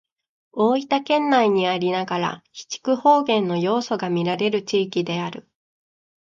[0.51, 5.47] 大分県内にありながら肥筑方言の要素がみられる地域である。